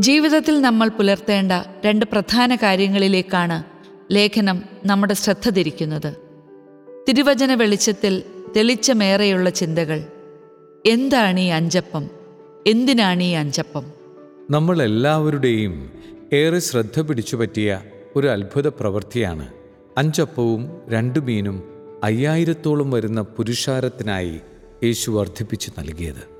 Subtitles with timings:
[0.00, 1.52] ജീവിതത്തിൽ നമ്മൾ പുലർത്തേണ്ട
[1.86, 3.62] രണ്ട് പ്രധാന കാര്യങ്ങളിലേക്കാണ്
[4.12, 6.16] ലേഖനം നമ്മുടെ ശ്രദ്ധ തിരിക്കുന്നത്.
[7.08, 8.22] തിരുവചന വെളിച്ചത്തിൽ
[8.56, 10.06] തെളിച്ചമേറെയുള്ള ചിന്തകൾ.
[10.86, 12.10] എന്താണ് ഈ അഞ്ചപ്പം?
[12.66, 13.84] എന്തിനാണ് ഈ അഞ്ചപ്പം?
[14.50, 15.90] നമ്മൾ എല്ലാവരുടെയും
[16.32, 17.80] ഏറെ ശ്രദ്ധ പിടിച്ചു പറ്റിയ
[18.16, 19.48] ഒരു അത്ഭുത പ്രവൃത്തിയാണ്.
[19.98, 21.62] അഞ്ചപ്പവും രണ്ടു മീനും
[22.04, 24.40] അയ്യായിരത്തോളം വരുന്ന പുരുഷാരത്തിനായി
[24.84, 26.35] യേശു വർദ്ധിപ്പിച്ചു നൽകിയത്.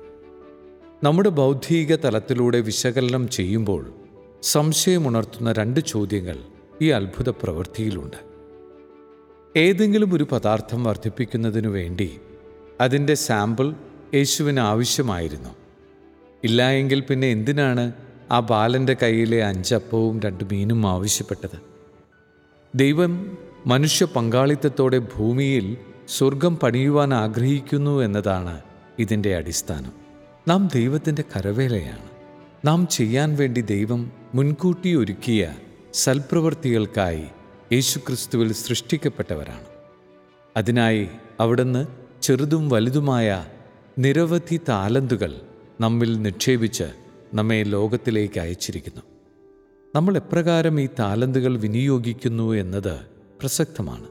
[1.03, 3.93] നമ്മുടെ ബൗദ്ധിക തലത്തിലൂടെ വിശകലനം ചെയ്യുമ്പോൾ
[4.43, 6.37] സംശയമുണർത്തുന്ന രണ്ട് ചോദ്യങ്ങൾ
[6.81, 8.15] ഈ അത്ഭുത പ്രവൃത്തിയിലുണ്ട്.
[9.59, 12.19] ഏതെങ്കിലും ഒരു പദാർത്ഥം വർദ്ധിപ്പിക്കുന്നതിനു വേണ്ടി
[12.81, 13.73] അതിന്റെ സാമ്പിൾ
[14.15, 15.49] യേശുവിന് ആവശ്യമായിരുന്നു.
[16.43, 17.91] ഇല്ലായെങ്കിൽ പിന്നെ എന്തിനാണ്
[18.31, 21.61] ആ ബാലന്റെ കയ്യിലെ അഞ്ചപ്പവും രണ്ട് മീനും ആവശ്യപ്പെട്ടത്?
[22.75, 23.37] ദൈവം
[23.67, 25.77] മനുഷ്യ പങ്കാളിത്തത്തോടെ ഭൂമിയിൽ
[26.09, 28.61] സ്വർഗം പണിയുവാൻ ആഗ്രഹിക്കുന്നു എന്നതാണ്
[28.99, 30.06] ഇതിന്റെ അടിസ്ഥാനം.
[30.47, 32.09] നാം ദൈവത്തിന്റെ കരവേലയാണ്.
[32.67, 35.55] നാം ചെയ്യാൻ വേണ്ടി ദൈവം മുൻകൂട്ടി ഒരുക്കിയ
[35.93, 37.23] സൽപ്രവൃത്തികൾക്കായി
[37.73, 39.65] യേശുക്രിസ്തുവിൽ സൃഷ്ടിക്കപ്പെട്ടവരാണ്.
[40.57, 41.07] അതിനായി
[41.39, 41.87] അവിടുന്ന്
[42.21, 43.47] ചെറുതും വലുതുമായ
[43.99, 45.41] നിരവധി താലന്തുകൾ
[45.81, 46.83] നമ്മിൽ നിക്ഷേപിച്ച്
[47.33, 49.01] നമ്മെ ലോകത്തിലേക്ക് അയച്ചിരിക്കുന്നു.
[49.95, 52.99] നമ്മൾ എപ്രകാരം ഈ താലന്തുകൾ വിനിയോഗിക്കുന്നു എന്നത്
[53.39, 54.07] പ്രസക്തമാണ്.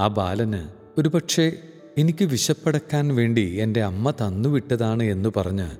[0.00, 0.68] ആ ബാലന്
[0.98, 1.58] ഒരുപക്ഷെ
[1.98, 5.70] എനിക്ക് വിശപ്പടക്കാൻ വേണ്ടി എന്റെ അമ്മ തന്നുവിട്ടതാണ് എന്ന് പറഞ്ഞ്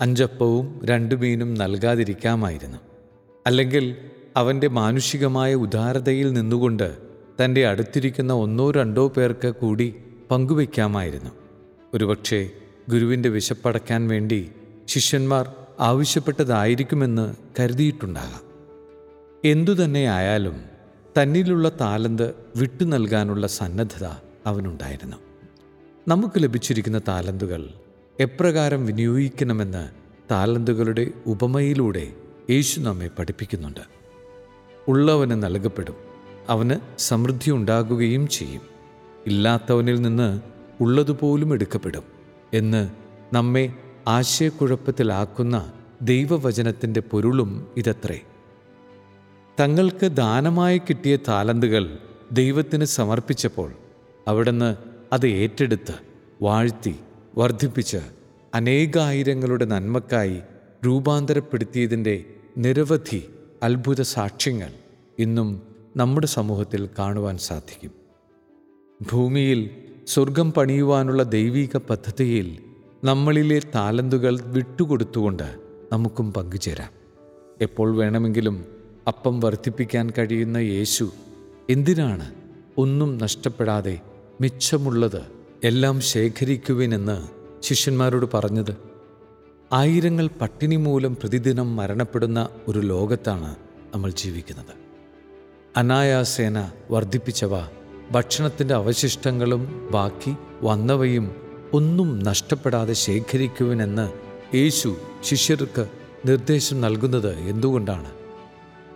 [0.00, 2.78] അഞ്ചപ്പവും രണ്ടു മീനും നൽകാതിരിക്കാമായിരുന്നു.
[3.46, 3.96] അല്ലെങ്കിൽ
[4.36, 6.96] അവന്റെ മാനുഷികമായ ഉദാരതയിൽ നിന്നുകൊണ്ട്
[7.44, 9.94] തന്റെ അടുത്തിരിക്കുന്ന ഒന്നോ രണ്ടോ പേർക്ക് കൂടി
[10.30, 11.30] പങ്കുവയ്ക്കാമായിരുന്നു.
[11.94, 12.50] ഒരുപക്ഷെ
[12.88, 14.50] ഗുരുവിന്റെ വിശപ്പടക്കാൻ വേണ്ടി
[14.86, 18.42] ശിഷ്യന്മാർ ആവശ്യപ്പെട്ടതായിരിക്കുമെന്ന് കരുതിയിട്ടുണ്ടാകാം.
[19.44, 20.60] എന്തുതന്നെ ആയാലും
[21.22, 24.04] തന്നിലുള്ള താലന്ത് വിട്ടു നൽകാനുള്ള സന്നദ്ധത
[24.46, 25.29] അവനുണ്ടായിരുന്നു.
[26.08, 27.68] നമുക്ക് ലഭിച്ചിരിക്കുന്ന താലന്തുകൾ
[28.20, 29.90] എപ്രകാരം വിനിയോഗിക്കണമെന്ന്
[30.30, 32.12] താലന്തുകളുടെ ഉപമയിലൂടെ
[32.50, 33.80] യേശു നമ്മെ പഠിപ്പിക്കുന്നുണ്ട്.
[34.88, 35.94] ഉള്ളവന് നൽകപ്പെടും
[36.48, 38.62] അവന് സമൃദ്ധി ഉണ്ടാകുകയും ചെയ്യും.
[39.26, 40.40] ഇല്ലാത്തവനിൽ നിന്ന്
[40.80, 42.02] ഉള്ളതുപോലും എടുക്കപ്പെടും
[42.54, 42.90] എന്ന്
[43.32, 43.72] നമ്മെ
[44.08, 48.20] ആശയക്കുഴപ്പത്തിലാക്കുന്ന ദൈവവചനത്തിന്റെ പൊരുളും ഇതത്രേ.
[49.60, 51.98] തങ്ങൾക്ക് ദാനമായി കിട്ടിയ താലന്തുകൾ
[52.32, 53.72] ദൈവത്തിന് സമർപ്പിച്ചപ്പോൾ
[54.28, 55.94] അവിടുന്ന് അത് ഏറ്റെടുത്ത്
[56.42, 56.94] വാഴ്ത്തി
[57.38, 57.96] വർദ്ധിപ്പിച്ച്
[58.54, 60.40] അനേകായിരങ്ങളുടെ നന്മക്കായി
[60.86, 62.24] രൂപാന്തരപ്പെടുത്തിയതിന്റെ
[62.58, 63.28] നിരവധി
[63.62, 64.70] അത്ഭുത സാക്ഷ്യങ്ങൾ
[65.18, 65.62] ഇന്നും
[65.96, 67.90] നമ്മുടെ സമൂഹത്തിൽ കാണുവാൻ സാധിക്കും.
[69.12, 69.70] ഭൂമിയിൽ
[70.06, 72.58] സ്വർഗം പണിയുവാനുള്ള ദൈവിക പദ്ധതിയിൽ
[73.04, 75.60] നമ്മളിലെ താലന്തുകൾ വിട്ടുകൊടുത്തുകൊണ്ട്
[75.92, 76.90] നമുക്കും പങ്കുചേരാം.
[77.60, 78.64] എപ്പോൾ വേണമെങ്കിലും
[79.08, 81.12] അപ്പം വർദ്ധിപ്പിക്കാൻ കഴിയുന്ന യേശു
[81.70, 82.34] എന്തിനാണ്
[82.78, 84.00] ഒന്നും നഷ്ടപ്പെടാതെ
[84.40, 85.22] മിച്ചമുള്ളത്
[85.64, 87.28] എല്ലാം ശേഖരിക്കുവിനെന്ന്
[87.62, 88.76] ശിഷ്യന്മാരോട് പറഞ്ഞത്
[89.72, 93.56] ആയിരങ്ങൾ പട്ടിണി മൂലം പ്രതിദിനം മരണപ്പെടുന്ന ഒരു ലോകത്താണ്
[93.94, 94.74] നമ്മൾ ജീവിക്കുന്നത്.
[95.76, 97.50] അനായാസേന വർദ്ധിപ്പിച്ചവ
[98.10, 101.36] ഭക്ഷണത്തിന്റെ അവശിഷ്ടങ്ങളും ബാക്കി വന്നവയും
[101.72, 104.10] ഒന്നും നഷ്ടപ്പെടാതെ ശേഖരിക്കുവിനെന്ന്
[104.56, 105.86] യേശു ശിഷ്യർക്ക്
[106.26, 108.10] നിർദ്ദേശം നൽകുന്നത് എന്തുകൊണ്ടാണ്?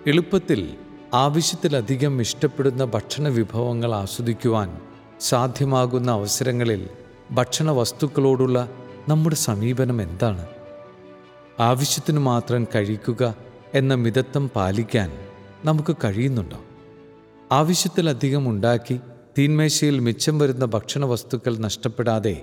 [0.07, 0.77] എളുപ്പത്തിൽ
[1.15, 4.81] ആവശ്യത്തിലധികം ഇഷ്ടപ്പെടുന്ന ഭക്ഷണ വിഭവങ്ങൾ ആസ്വദിക്കുവാൻ
[5.21, 6.89] സാധ്യമാകുന്ന അവസരങ്ങളിൽ
[7.33, 8.71] ഭക്ഷണ വസ്തുക്കളോടുള്ള
[9.09, 10.47] നമ്മുടെ സമീപനം എന്താണ്?
[11.61, 13.35] ആവശ്യത്തിന് മാത്രം കഴിക്കുക
[13.75, 15.13] എന്ന മിതത്വം പാലിക്കാൻ
[15.65, 16.61] നമുക്ക് കഴിയുന്നുണ്ടോ?
[17.53, 19.01] ആവശ്യത്തിലധികം ഉണ്ടാക്കി
[19.39, 22.43] തീന്മേശയിൽ മിച്ചം വരുന്ന ഭക്ഷണ വസ്തുക്കൾ നഷ്ടപ്പെടാതെ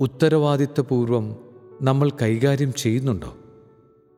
[0.00, 1.36] ഉത്തരവാദിത്വപൂർവം
[1.82, 3.36] നമ്മൾ കൈകാര്യം ചെയ്യുന്നുണ്ടോ?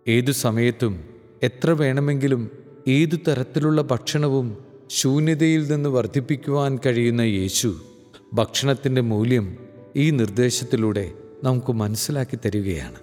[0.09, 1.05] ഏതു സമയത്തും
[1.43, 2.51] എത്ര വേണമെങ്കിലും
[2.89, 4.59] ഏതു തരത്തിലുള്ള ഭക്ഷണവും
[4.91, 7.81] ശൂന്യതയിൽ നിന്ന് വർദ്ധിപ്പിക്കുവാൻ കഴിയുന്ന യേശു
[8.33, 9.59] ഭക്ഷണത്തിന്റെ മൂല്യം
[9.97, 11.13] ഈ നിർദ്ദേശത്തിലൂടെ
[11.45, 12.97] നമുക്ക് മനസ്സിലാക്കി തരികയാണ്.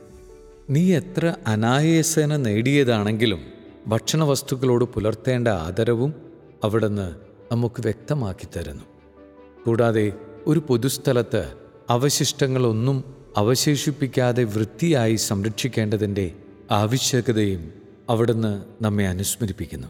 [0.69, 3.39] നീ എത്ര അനായാസേന നേടിയതാണെങ്കിലും
[3.87, 6.13] ഭക്ഷണ വസ്തുക്കളോട് പുലർത്തേണ്ട ആദരവും
[6.63, 7.15] അവിടുന്ന്
[7.51, 8.83] നമുക്ക് വ്യക്തമാക്കി തരുന്നു.
[9.65, 10.13] കൂടാതെ
[10.47, 11.53] ഒരു പൊതുസ്ഥലത്ത്
[11.89, 16.31] അവശിഷ്ടങ്ങളൊന്നും അവശേഷിപ്പിക്കാതെ വൃത്തിയായി സംരക്ഷിക്കേണ്ടതിന്റെ
[16.71, 17.73] ആവശ്യകതയും
[18.09, 19.87] അവിടുന്ന് നമ്മെ അനുസ്മരിപ്പിക്കുന്നു.